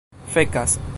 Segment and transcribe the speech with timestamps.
[0.31, 0.81] fekas